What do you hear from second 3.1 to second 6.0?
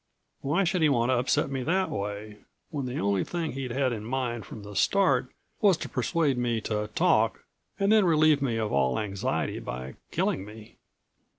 thing he'd had in mind from the start was to